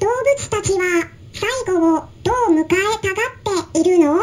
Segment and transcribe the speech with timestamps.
[0.00, 4.18] 動物たちは最後をどう迎えたがっているの？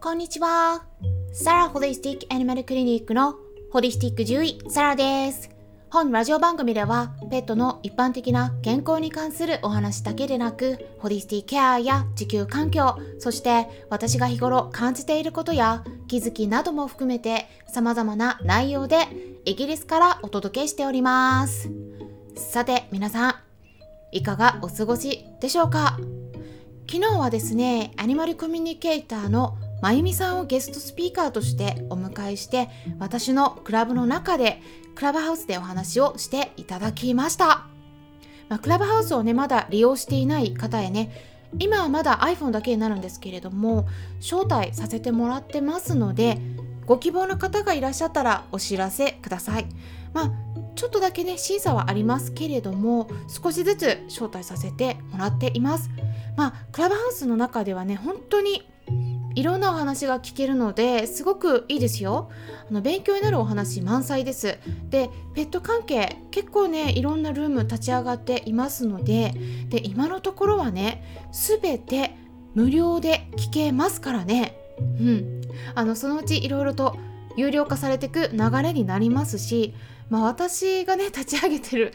[0.00, 0.84] こんにちは。
[1.32, 3.34] サラホリスティックアニマルクリニックの
[3.72, 5.50] ホリスティック獣医サラです。
[5.90, 19.06] 本ラジオ番組ではペットの一般的な健康に関するお話だけでなくホリスティケアや地球環境そして私が日頃感じていることや気づきなども含めて様々な内容で
[19.44, 21.70] イギリスからお届けしております
[22.36, 23.34] さて皆さん
[24.12, 25.98] いかがお過ごしでしょうか？
[26.88, 32.68] 昨日はですねアニマルコミュニケーターのまゆみさんをゲストスピーカーとしてお迎えして
[32.98, 34.60] 私のクラブの中で
[34.94, 37.66] クラブハウスでお話をしていただきました、
[38.48, 41.10] まあ、クラブハウスをねまだ利用していない方へね
[41.58, 43.88] 今はまだ iPhone だけになるんですけれども
[44.20, 46.38] 招待させてもらってますので
[46.84, 49.66] ご希望の方がいらっしゃったらお知らせください。
[50.12, 50.32] まあ
[50.76, 55.90] ちょっとだけね審査はありますけれども少しずつ招待させてもらっています。
[56.36, 58.68] まあクラブハウスの中ではね本当に
[59.34, 62.30] いろんなお話が聞けるのですごくいいですよ。
[62.70, 64.58] あの勉強になるお話満載です。
[64.90, 69.34] でペット関係結構ねいろんなルーム立ち上がっていますので
[69.68, 72.16] で今のところはね全て
[72.54, 74.58] 無料で聞けますからね。
[74.78, 75.40] うん。
[75.74, 76.96] あのそのうちいろいろと
[77.36, 79.74] 有料化されていく流れになりますし
[80.10, 81.92] まあ私がね 立ち上げてる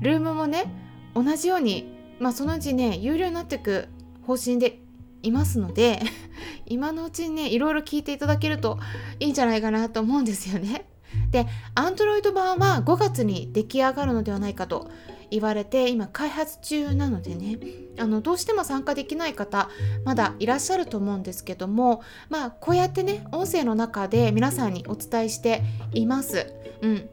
[0.00, 0.72] ルームもね
[1.14, 3.88] 同じようにまあそのうちね有料になっていく
[4.22, 4.80] 方針で
[5.22, 6.00] いますので
[6.66, 8.78] 今のうちにねいろいろ聞いていただけると
[9.18, 10.86] いいんじゃないかなと思うんですよね。
[11.30, 14.88] で Android 版は5月に出来上がるのではないかと
[15.30, 17.58] 言われて今開発中なのでね
[17.98, 19.70] あのどうしても参加できない方
[20.04, 26.52] まだいらっしゃると思うんですけどもまあこうやってね音声の中で皆さんにお伝えしています。
[26.82, 27.10] うん、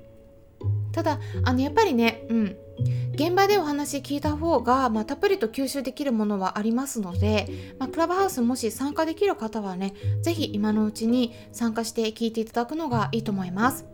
[0.97, 2.57] ただあのやっぱりね、うん、
[3.13, 9.93] 現場でお話聞いた方が、まあ、たっぷりと吸収できるものはありますので、まあ、クラブハウスもし参加できる方はね
[10.23, 13.85] 是非今のうちに参加して聞いていただくのがいいと思います。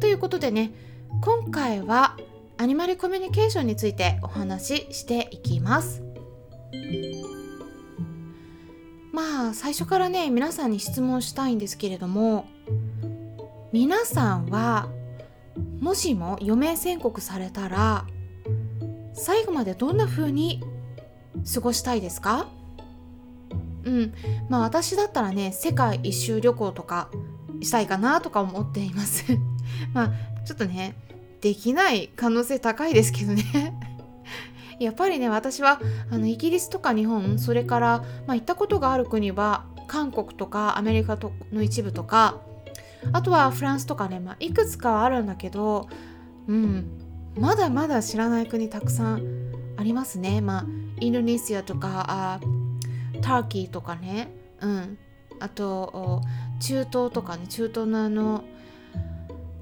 [0.00, 0.70] ということでね
[1.22, 2.18] 今回は
[2.58, 6.02] アニマルコミュニケーションについてお話ししていきます。
[9.14, 12.46] まあ最初からね皆さんに質問したいんですけれども
[13.72, 14.90] 皆さんは
[15.80, 18.06] もしも余命宣告されたら
[19.14, 20.62] 最後までどんな風に
[21.52, 22.48] 過ごしたいですか？
[23.84, 24.14] うん。
[24.48, 27.10] まあ私だったらね世界一周旅行とか
[27.60, 29.24] したいかなとか思っています。
[29.94, 30.94] まあちょっとね
[31.40, 33.44] できない可能性高いですけどね。
[34.80, 35.80] やっぱりね私は
[36.10, 42.36] あのイギリスとか日本それから、まあ、行ったことがある国は韓国とかアメリカとの一部とか
[43.12, 45.88] あとはフランスとかね、まあ、いくつかあるんだけど、
[46.46, 46.86] うん、
[47.38, 50.40] まだまだ知らない国たくさんありますね。
[50.40, 50.66] まあ、
[51.00, 52.40] インドネシアとかあ
[53.20, 54.98] ターキーとかね、うん、
[55.38, 56.22] あと
[56.60, 57.46] 中東とかね。
[57.46, 58.44] 中東のあの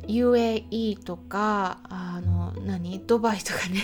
[0.06, 3.00] UAE とかあの何？
[3.06, 3.82] ドバイとかね。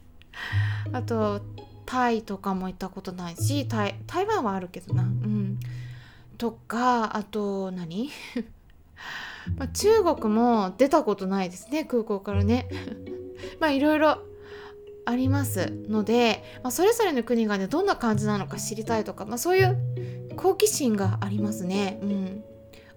[0.92, 1.40] あと
[1.86, 3.94] タイとかも行ったことないし台
[4.26, 5.02] 湾はあるけどな。
[5.02, 5.58] うん。
[6.36, 8.10] とかあと何？
[9.56, 12.68] まあ、中国も出たことないですね空港からね。
[13.60, 14.22] まあいろいろ
[15.04, 19.78] ありますので、まあ、それぞれの国がねどんな感じなのか知りたいとか、まあ、そういう
[20.36, 22.00] 好奇心がありますね。
[22.02, 22.44] うん。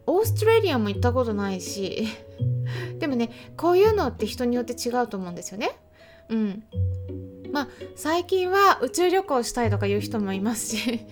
[0.07, 2.07] オーストラリアも行ったことないし
[2.97, 5.77] でもねこういうのって人によって違うと思うんですよね。
[6.29, 6.63] うん。
[7.51, 11.05] まあ最近は宇宙旅行したいとかいう人もいますし。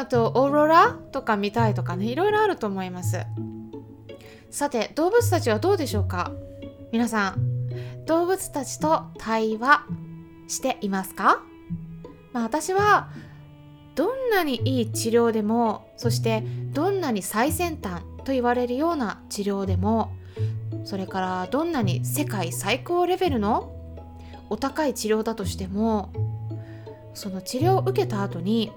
[0.00, 3.26] あとオーロラとか見たいとかねいろいろあると思います。
[4.50, 6.32] さて動物たちはどうでしょうか？
[6.90, 7.68] 皆さん
[8.06, 9.84] 動物たちと対話
[10.48, 11.42] していますか、
[12.32, 13.10] まあ、私は
[13.94, 20.12] どんなにいい治療でもそしてどんなに最先端と言われるような治療でも
[20.84, 23.70] それからどんなに世界最高レベルの
[24.48, 26.10] お高い治療だとしても
[27.12, 28.72] その治療を受けた後に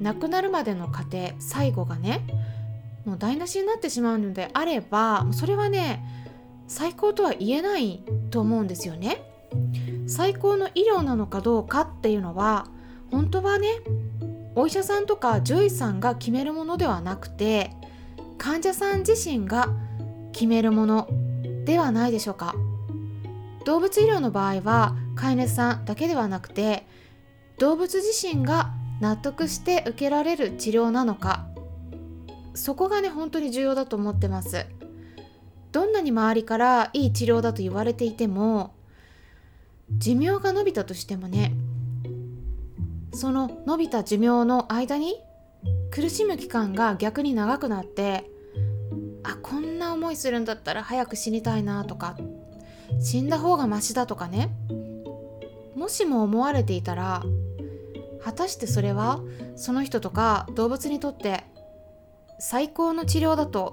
[0.00, 2.22] 亡くなるまでの過程最後がね
[3.04, 6.04] もう台無しになってしまうのであればそれはね
[6.66, 9.22] 最高とは言えないと思うんですよね。
[10.08, 12.66] 最高の医療なのかどうかっていうのは
[13.10, 13.68] 本当はね
[14.54, 17.70] お医者さんとか獣医さんが決めるものではなくて
[18.38, 19.68] 患者さん自身が
[20.32, 21.08] 決めるもの
[21.64, 22.54] ではないでしょうか。
[23.64, 26.86] 動物医療の場合は飼い主さんだけではなくて
[27.58, 28.70] 動物自身が
[29.00, 31.46] 納得して受けられる治療なのか。
[32.54, 34.66] そこがね本当に重要だと思ってます。
[35.76, 38.74] どんなに周りからいい治療だと言われていても
[39.90, 41.52] 寿命が伸びたとしてもね
[43.12, 45.20] その伸びた寿命の間に
[45.90, 48.30] 苦しむ期間が逆に長くなって
[49.22, 52.16] あこんな思いするんだったら早く死にたいなとか
[52.98, 54.56] 死んだ方がマシだとかね
[55.74, 57.22] もしも思われていたら
[58.26, 59.20] 果たしてそれは
[59.54, 61.44] その人とか動物にとって
[62.40, 63.72] 最高の治療だと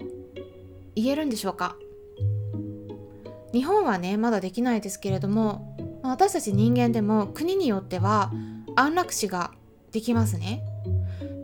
[0.96, 1.76] 言えるんでしょうか？
[3.52, 8.32] 日本はねまだできないですけれども私たち人間でも国によっては
[8.76, 9.50] 安楽死が
[9.92, 10.64] できますね。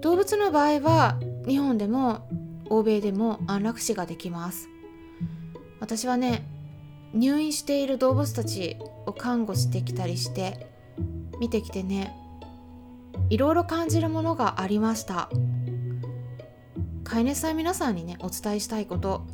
[0.02, 2.30] 動物の場合は日本でも
[2.70, 4.70] 欧米でも安楽死ができます。
[5.80, 6.46] 私はね
[7.16, 8.78] 入院している動物たち
[9.08, 10.68] を看護してきたりして
[11.40, 12.16] 見てきてね
[13.30, 15.30] いろいろ感じるものがありました。
[17.04, 19.26] 飼い主さん皆さんにねお伝えしたいこと。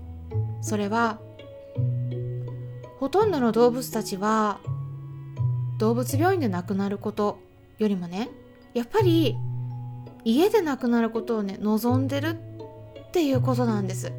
[0.61, 1.19] それは
[2.99, 4.59] ほとんどの動物たちは
[5.77, 7.39] 動物病院で亡くなること
[7.77, 8.29] よりもね
[8.73, 9.35] やっぱり
[10.23, 12.37] 家で亡くなることをね望んでる
[13.09, 14.11] っていうことなんです。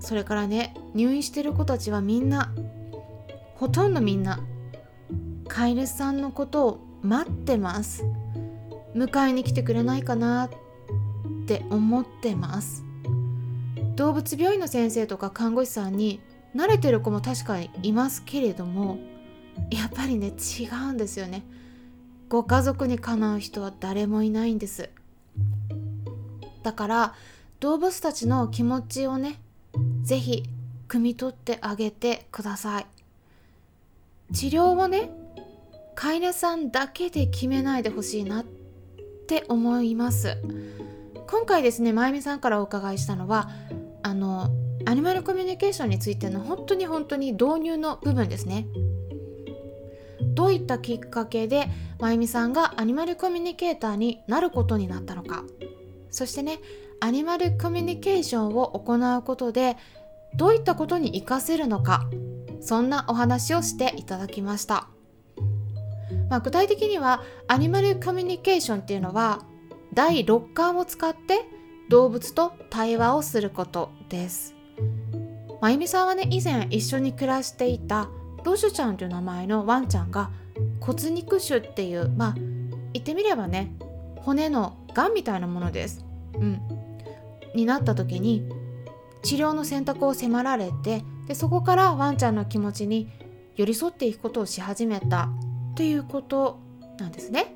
[0.00, 2.52] それからね入院してる子たちはみんな
[3.56, 4.40] ほとんどみんな
[5.46, 8.04] 飼い主さんのことを待ってます。
[8.94, 10.50] 迎えに来てくれないかなっ
[11.46, 12.84] て思ってます。
[13.96, 16.20] 動物病院の先生とか看護師さんに
[16.56, 18.98] 慣れてる子も確かにいますけれども
[19.70, 21.44] やっぱりね違うんですよね。
[22.28, 24.90] ご家族にかなう人は誰もいないんです。
[26.62, 27.14] だから
[27.60, 29.40] 動物たちの気持ちをね
[30.02, 30.44] 是非
[30.88, 32.86] 汲み取ってあげてください。
[34.32, 35.10] 治療をね
[35.94, 38.59] 飼い主さんだけで決めないでほしいなって
[39.30, 40.38] って思います。
[41.28, 43.48] 今回ですねまゆみさんからお伺いしたのは
[44.02, 44.50] あの
[44.86, 48.66] アニマルコミュニケーションについての本当に本当に導入の部分ですね。
[50.34, 51.68] どういったきっかけで
[52.00, 55.44] まゆみさんがアニマルコミュニケーターになることになったのか。
[56.10, 56.58] そしてね
[56.98, 59.76] アニマルコミュニケーションを行うことで
[60.34, 62.10] どういったことに活かせるのか。
[62.60, 64.88] そんなお話をしていただきました、
[66.28, 69.44] まあ、具体的にはアニマルコミュニケーションっていうのは
[69.92, 71.46] 第6感を使って
[71.88, 74.54] 動物と対話をすることです。
[75.60, 78.08] まゆみさんはね以前一緒に暮らしていた
[78.44, 80.30] ロシュちゃんという名前のワンちゃんが
[80.80, 82.34] 骨肉腫っていうまあ
[82.92, 83.74] 言ってみればね
[84.16, 86.04] 骨のがんみたいなものです。
[86.34, 86.60] うん、
[87.54, 88.48] になった時に
[89.22, 93.10] 治療の選択を迫られてでそこからワンちゃんの気持ちに
[93.56, 95.28] 寄り添っていくことをし始めた。
[95.70, 96.58] っていうこと
[96.98, 97.54] なんですね。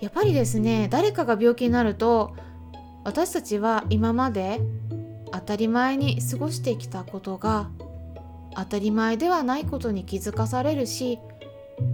[0.00, 2.36] やっぱりですね誰かが病気になると
[3.04, 4.60] 私たちは今まで
[5.32, 7.70] 当たり前に過ごしてきたことが
[8.54, 11.18] 当たり前ではないことに気づかされるし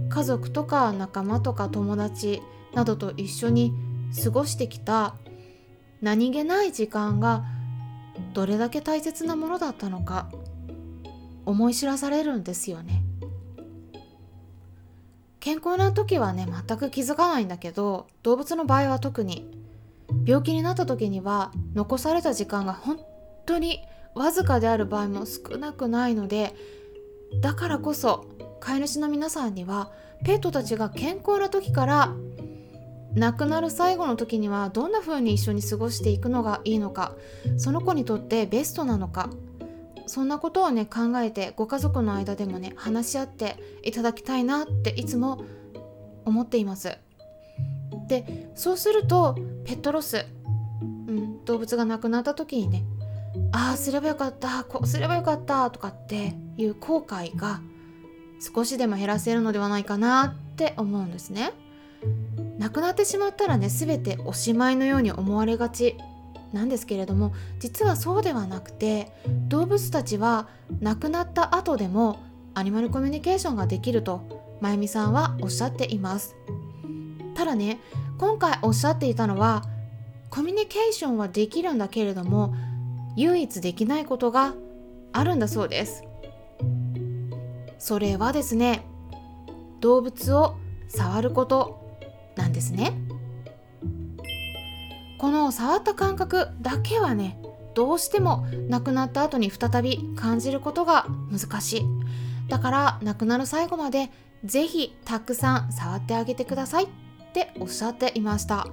[0.09, 2.41] 家族とか仲間とか友達
[2.73, 3.73] などと一緒に
[4.23, 5.15] 過ごしてきた
[6.01, 7.43] 何気ない時間が
[8.33, 10.29] どれだけ大切なものだったのか
[11.45, 13.02] 思い知らされるんですよね
[15.43, 19.61] 健康な時はね全く気づかないんだけど動物の場合は特に。
[20.25, 22.99] 病気になった時には残された時間が本
[23.45, 23.81] 当に
[24.13, 26.53] わずかである場合も少なくないので
[27.41, 28.25] だからこそ
[28.59, 29.91] 飼い主の皆さんには
[30.23, 32.13] ペットたちが健康な時から
[33.15, 37.15] 亡くなる最後の時にはどんな風に一緒に過ごしていくのがいいのか
[37.57, 39.29] その子にとってベストなのか
[40.05, 45.43] そんなことをね考えてご家族の間でもね話し合っていただきたいなっていつも
[46.25, 46.97] 思っています。
[48.07, 50.25] でそうするとペットロス、
[50.81, 52.83] うん、動物が亡くなった時にね
[53.51, 57.61] ああすればよかったこうすればよかったとかっていう後悔が
[58.39, 61.53] 少しでも減らせるのではないかなって思うんですね。
[62.59, 65.95] 亡くなってしまったらね全ておしまいのように思われがち。
[66.53, 69.11] なんですけれども実はそうではなくて
[69.49, 70.47] 動物たちは
[70.79, 72.19] 亡くなった後でも
[72.53, 76.35] アニマルコミュニケーションができるとまゆみさんはおっしゃっています。
[77.35, 77.79] ただね
[78.19, 79.63] 今回おっしゃっていたのは
[80.29, 82.53] コミュニケーションはできるんだけれども
[83.15, 84.53] 唯一できないことが
[85.11, 86.03] あるんだそうです。
[87.79, 88.85] それはですね
[89.81, 90.55] 動物を
[90.87, 91.97] 触ること
[92.37, 92.93] なんですね。
[95.23, 97.41] この触った感覚だけはね
[97.75, 101.85] どうしても亡くなった後に再び感じることが難しい。
[102.49, 104.11] だから亡くなる最後まで
[104.43, 106.83] ぜひたくさん触ってあげてください。
[106.83, 106.87] っ
[107.33, 108.67] ておっしゃっていました。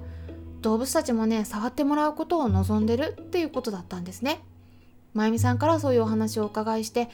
[0.59, 4.43] 動物たちもね触ってもらうことを望んでるっていうことだったんですね。
[5.13, 7.07] まゆみさんからそういうお話をお伺いして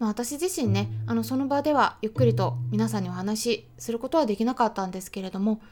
[0.00, 5.62] まあ、私自身ねあのその場ではゆっくりと皆さんにお話しすることはできなかったんですけれども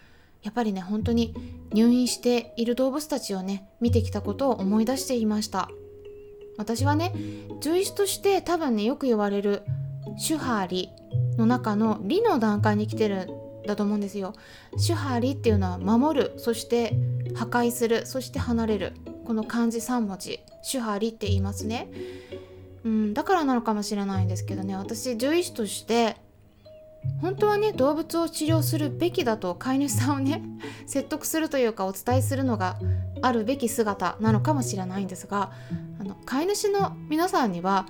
[0.42, 1.34] やっぱりね本当に
[1.72, 5.68] 入院している動物たちをね見てきたことを思い出していました。
[6.56, 7.12] 私はね
[7.60, 9.62] 獣医師として多分ねよく言われる
[10.26, 10.88] 手張り
[11.38, 13.28] の中の理の段階に来てる
[13.64, 14.34] んだと思うんですよ。
[14.86, 16.94] 手張りっていうのは守るそして
[17.34, 18.92] 破壊するそして離れる
[19.24, 21.88] この漢字3文字手張りって言いますね。
[22.84, 26.16] うんだからなのかもしれないんですけどね私獣医師として
[27.20, 30.42] 本当はね動物を治療するべきだと飼い主さんをね
[30.86, 32.78] 説得するというかお伝えするのが
[33.22, 35.50] あるべき姿なのかもしれないんですが
[36.00, 37.86] あの飼い主の皆さんには、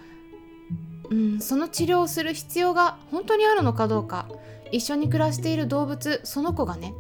[1.11, 4.29] うん、その治療をする必要が本当にあるのかどうか
[4.73, 6.95] 一緒に暮らしている動物その子がね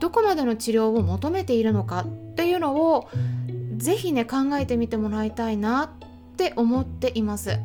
[0.00, 3.08] どこまでの治療を求めているのかっていうのを
[3.76, 7.58] 是非ね考えてみてもらいたいなって思っています。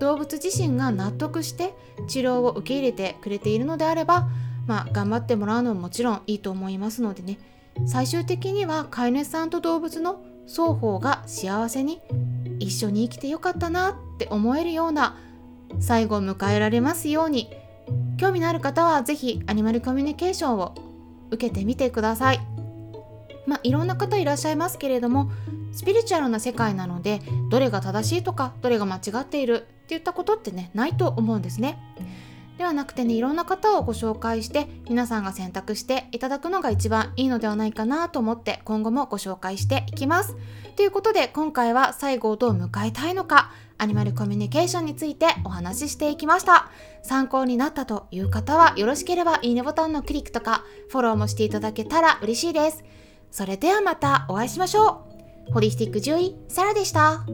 [0.00, 1.74] 動物自身が納得して
[2.08, 4.28] 治療を受け入れてくれているのであれば、
[4.66, 7.38] まあ、頑張ってもらうのももちろんいいと思いますのでね
[7.86, 12.00] 最終的には飼い主さんと動物の双方が幸せに
[12.60, 15.16] 一緒に生きてよかったなって思えるような
[15.80, 17.50] 最後を迎えられますように
[18.16, 20.74] 興味のある方は是非アニマルコミュニケーションを
[21.30, 22.40] 受けてみてください。
[23.46, 25.30] まあ、いろんな方いらっしゃいますけれども
[25.72, 27.20] スピリチュアルな世界なので
[27.50, 31.78] どれが正しいとかどれが間違っているっていったことってねないと思うんですね。
[32.58, 40.36] ではなくてねいろんな方をご紹介して皆さんが選択していただくのが一番いいのではないかなと思って今後もご紹介していきます。
[40.76, 46.70] ということで今回は最後をどう迎えたいのかアニマルコミュニケーションについてお話ししていきました。
[47.02, 52.84] 参考になったという方はよろしければいいねボタンのクリックとかフォローもしていただけたら嬉しいです。
[53.30, 55.06] それではまたお会いしましょ
[55.50, 55.52] う。
[55.52, 57.26] ホリスティック獣医、サラでした。